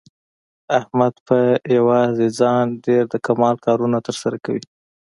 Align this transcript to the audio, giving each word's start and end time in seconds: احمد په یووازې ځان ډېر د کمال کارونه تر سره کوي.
احمد 0.79 1.13
په 1.27 1.37
یووازې 1.75 2.27
ځان 2.39 2.65
ډېر 2.85 3.03
د 3.09 3.15
کمال 3.25 3.55
کارونه 3.65 3.97
تر 4.07 4.15
سره 4.21 4.37
کوي. 4.45 4.63